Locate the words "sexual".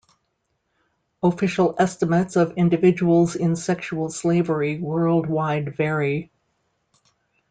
3.55-4.09